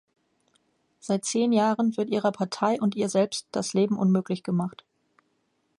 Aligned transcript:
Seit 0.99 1.25
zehn 1.25 1.51
Jahren 1.53 1.95
wird 1.95 2.09
ihrer 2.09 2.31
Partei 2.31 2.81
und 2.81 2.95
ihr 2.95 3.07
selbst 3.07 3.47
das 3.51 3.73
Leben 3.73 3.99
unmöglich 3.99 4.41
gemacht. 4.41 4.83